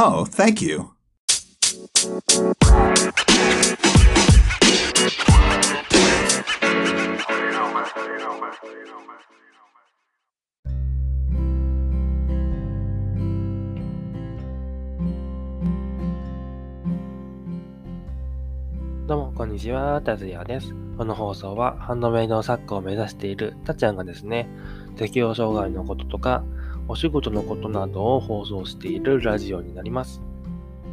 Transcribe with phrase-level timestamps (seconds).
[0.00, 0.90] Oh, thank you.
[19.08, 20.00] どうも、こんにちは。
[20.02, 20.72] たずやです。
[20.96, 24.48] この放送は、ハンドメイド作家を目指しているたちゃんがですね、
[24.94, 26.44] 適応障害のこととか、
[26.90, 30.22] お仕事のことなどを放送しているラジオになります。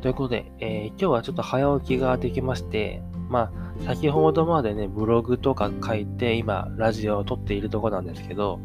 [0.00, 8.58] ということで、えー、今日はちょっと早起きができまして、まあ、先ほどまでね、ブログとか書いて、今、ラジオを撮っているとこなんですけど、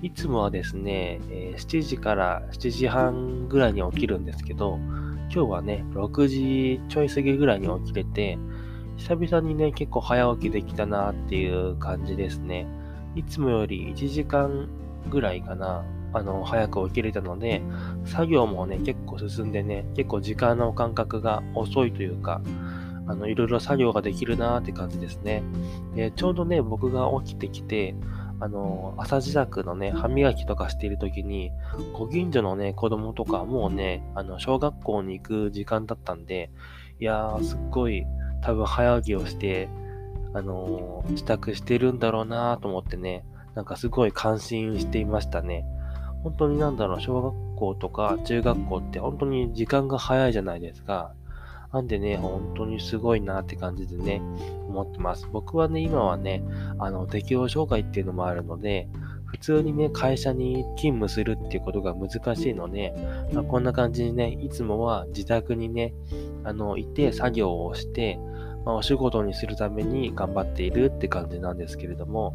[0.00, 4.78] いつもはですね、えー、7時から7時半ぐらいに起きるんですけど、
[5.30, 8.38] 今日はね、6時ちょい過ぎぐらいに起きれて、
[8.96, 12.66] 久々にね、結構早起きできたなっていう感じですね。
[13.14, 14.68] いつもより1時間
[15.10, 17.62] ぐらいかな、あの、早く起きれたので、
[18.04, 22.40] 作業もね、結構進んでね、結構時間の感覚が遅いというか、
[23.06, 25.42] あの、いろいろ作業ができるなーって感じですね。
[25.94, 27.94] で、ちょうどね、僕が起きてきて、
[28.40, 31.52] あの、朝自宅のね、歯磨きとかしている時に、
[31.92, 36.50] ご近所のね、子供とかもうね、あの、小学校に行く時間だったんで、
[36.98, 38.04] いやー、すっごい、
[38.40, 39.68] 多分早起きをして、
[40.34, 45.64] あのー、支度してるんだろうなと思ってね、なんかすごい感心していましたね。
[46.22, 51.12] 本当になんだろう、小学校とか中学校って本当に時間が早いじゃないですか。
[51.72, 54.20] なんでね、本当にすごいなって感じでね、
[54.68, 55.26] 思ってます。
[55.32, 56.42] 僕はね、今はね、
[56.78, 58.88] あの、適応障害っていうのもあるので、
[59.24, 62.94] 普通にね、会社に勤務するっていうことが難しいので、
[63.32, 65.94] まあ、こんな感じにね、いつもは自宅にね、
[66.44, 68.18] あの、いて作業をして、
[68.66, 72.34] まあ、お仕事にするために頑張っているって感じなんですけれども、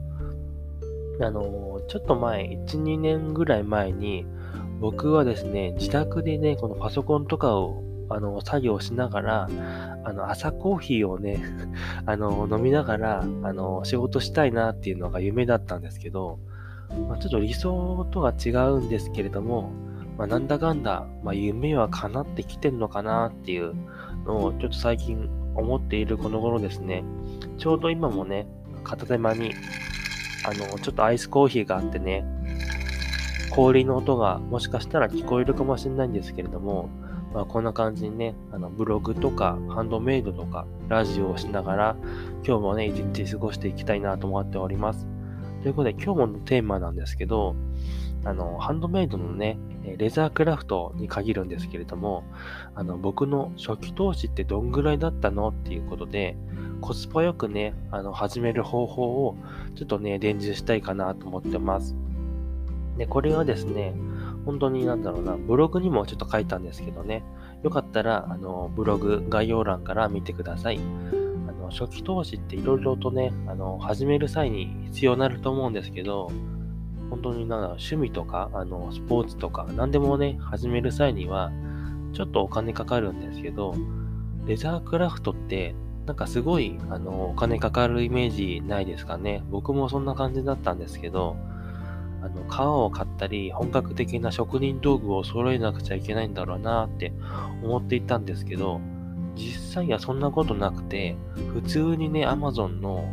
[1.21, 4.25] あの、ちょっと前、1、2年ぐらい前に、
[4.79, 9.49] 僕はですね、自宅でね、このパソコンとかを、あの、作業しながら、
[10.03, 11.43] あの、朝コーヒーをね、
[12.05, 16.39] あの、飲みながら、あの、仕事したいなっていうのが夢だったんですけど、
[17.09, 19.71] まあ、ちょっと理想とは違うんですけれども、
[20.17, 23.73] まあ、なんだかんだ、まあ、夢は叶ってきてんのかなっていう
[24.25, 27.03] のを、ちょっと最近思っているこの頃ですね、
[27.57, 28.47] ちょうど今もね、
[28.83, 29.51] 片手間に、
[30.45, 32.25] あの、ちょっとアイスコーヒーがあってね、
[33.51, 36.89] 氷の音がもしかしたら聞こえるかもしれないんですけれども、
[37.33, 41.95] まあ、こんな感じにね、あのブログとかハンドメイドとかラジオをしながら、
[42.45, 45.07] 今日もね、一日過ごしていきたいなと思っております。
[45.67, 47.53] ということで、今日ものテーマなんですけど、
[48.23, 49.57] あの、ハンドメイドのね、
[49.97, 52.23] レザークラフトに限るんですけれども、
[52.73, 56.37] あの、僕の初期投資ってどんぐらいだったのっていうことで、
[56.79, 59.35] コスパよくね、あの、始める方法を、
[59.75, 61.97] ちょっとね、伝授したいかなと思ってます。
[62.97, 63.93] で、これはですね、
[64.45, 67.25] 本当になんだろうな、ブログにもちょっと書いたんですけどね、
[67.61, 70.79] よかったら、あの、ブログ概要欄から見てください。
[71.71, 76.31] 初期投資っていろいろとね、あの、始める際に必要になると思うんですけど、
[77.09, 81.51] 本当になんだ趣味とか、あの、スポーツとか、何でもね、始める際には、
[82.13, 83.75] ちょっとお金かかるんですけど、
[84.45, 85.75] レザークラフトって、
[86.05, 89.43] なんかすごい、あの、お金かかるイメージないですかね。
[89.49, 91.35] 僕もそんな感じだったんですけど、
[92.21, 97.13] あの、革を買ったり、本格的な職人道具を揃えなくちゃいけないんだろうなって
[97.63, 98.81] 思っていたんですけど、
[99.37, 101.15] 実際はそんなことなくて、
[101.53, 103.05] 普通にね、Amazon の、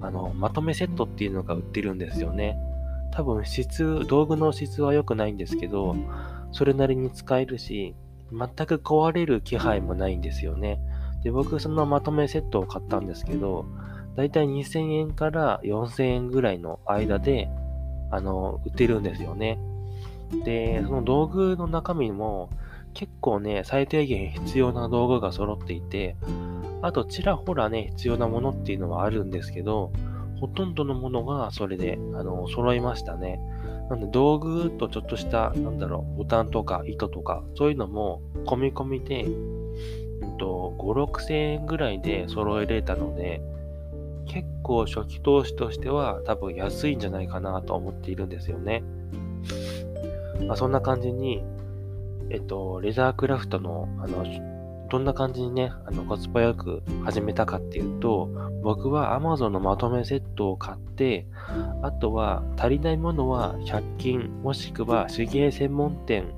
[0.00, 2.56] あの、まとめセットっていうのが売ってるんですよね。
[3.12, 5.96] 多分質、道具の質は良くないんですけど、
[6.52, 7.94] それなりに使えるし、
[8.32, 10.80] 全く壊れる気配もないんですよね。
[11.22, 13.66] で、僕そのまとめセットを買ったんですけど、
[14.16, 17.48] だいたい2000円から4000円ぐらいの間で、
[18.10, 19.58] あの、売ってるんですよね。
[20.44, 22.50] で、その道具の中身も
[22.94, 26.16] 結構ね、最低限必要な道具が揃っていて、
[26.82, 29.92] あとちらほらね、必要なものっていうのはあるんですけど、
[30.40, 33.40] ほとんどのものがそれで、あの、揃いましたね。
[33.90, 43.42] なんで道具とちょっとした、なんだろう、ボタンとか糸とか、そういうのも込み込みで、うんと、5、6千円ぐらいで揃えれたので、
[44.26, 48.82] 結構初期投資としては多分安いんじゃないかなと思っているんですよね。
[50.46, 51.42] まあ、そんな感じに、
[52.30, 54.24] えっと、レザークラフトの、あの、
[54.88, 58.28] どんな感じにね、あの、コスパよく始めたかっていうと、
[58.62, 61.26] 僕は Amazon のまとめセットを買って、
[61.82, 66.32] あとは足りないものは100均もしくは手芸専門店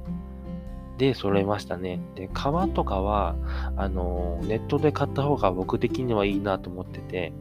[0.99, 2.01] で揃えましたね。
[2.15, 3.37] で、革とかは、
[3.77, 7.33] あの、ネットで買った方が僕的にはいいなと思ってて、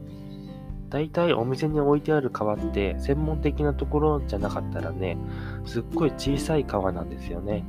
[0.88, 5.16] 大体お店に置いてある革って専門的なところじゃなかったらね、
[5.64, 7.64] すっごい小さい革なんですよね。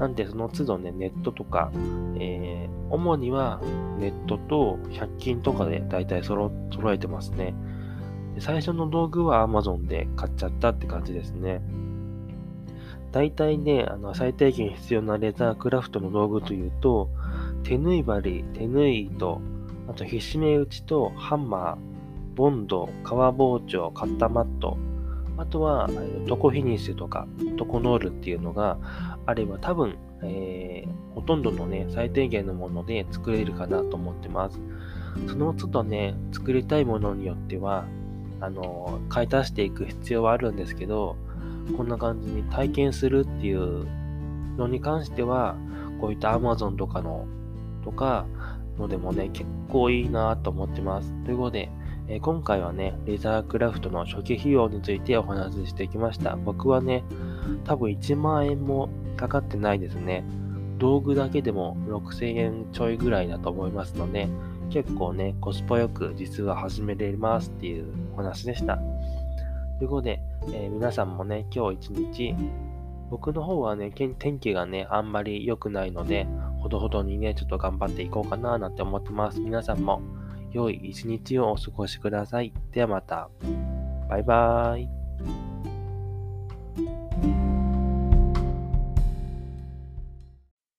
[0.00, 1.70] なんでその都度ね、ネットとか、
[2.18, 3.60] えー、主には
[3.98, 7.54] ネットと100均とかで大体揃揃えてますね。
[8.34, 11.60] で最初の道具は Amazon で買っちゃったって感じですね。
[13.12, 17.10] 大体ね、あの最低限必要なレザークラフトの道具というと、
[17.62, 19.40] 手縫い針、手縫い糸、
[19.86, 21.76] あとひしめ打ちとハンマー、
[22.36, 24.78] ボンド、革包丁、カッターマット、
[25.40, 25.88] あとは、
[26.28, 27.26] トコフィニッシュとか、
[27.56, 28.76] トコノールっていうのが
[29.24, 34.60] あれば多分、えー、ほとんどのね、最低限のもので作れるかなと思ってます。
[35.26, 37.86] その都度ね、作りたいものによっては、
[38.42, 41.16] あの、買い足していく必要はあるんですけど、
[41.74, 43.86] こんな感じに体験するっていう
[44.58, 45.56] のに関しては、
[46.02, 47.26] こういった Amazon とかの、
[47.82, 48.26] とか
[48.78, 51.14] のでもね、結構いいなと思ってます。
[51.24, 51.70] ということで、
[52.10, 56.34] えー、今回はね、レザークラフトの初期費用についてお話ししてきました。
[56.34, 57.04] 僕はね、
[57.64, 60.24] 多分1万円もかかってないですね。
[60.78, 64.28] 道具だけでも6000円ちょいぐらいだと思いますので、
[64.70, 68.78] 結構ね、コスパよく実は始めれますっていうお話でした。
[69.78, 72.34] ということで、えー、皆さんもね、今日一日、
[73.08, 76.26] 僕の方はね、天気がね、あんまり良くないので、
[76.58, 79.38] ほどほどにね、ちょっと頑張っていこうかななんて思ってます。
[79.38, 80.02] 皆さんも
[80.52, 82.52] 良い一日をお過ごしください。
[82.72, 83.28] ではまた。
[84.08, 84.88] バイバーイ。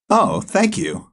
[0.09, 1.05] Oh, thank you.